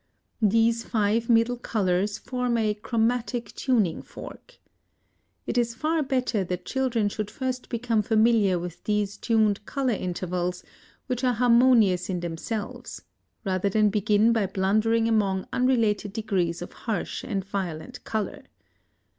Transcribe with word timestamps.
These 0.41 0.83
five 0.83 1.29
middle 1.29 1.57
colors 1.57 2.17
form 2.17 2.57
a 2.57 2.73
Chromatic 2.73 3.53
Tuning 3.53 4.01
Fork. 4.01 4.55
(See 4.57 4.57
page 4.57 5.41
70.) 5.43 5.43
It 5.45 5.57
is 5.59 5.75
far 5.75 6.01
better 6.01 6.43
that 6.43 6.65
children 6.65 7.07
should 7.07 7.29
first 7.29 7.69
become 7.69 8.01
familiar 8.01 8.57
with 8.57 8.83
these 8.85 9.15
tuned 9.15 9.63
color 9.67 9.93
intervals 9.93 10.63
which 11.05 11.23
are 11.23 11.33
harmonious 11.33 12.09
in 12.09 12.21
themselves 12.21 13.03
rather 13.45 13.69
than 13.69 13.91
begin 13.91 14.33
by 14.33 14.47
blundering 14.47 15.07
among 15.07 15.47
unrelated 15.53 16.13
degrees 16.13 16.63
of 16.63 16.73
harsh 16.73 17.23
and 17.23 17.45
violent 17.45 18.03
color. 18.03 18.45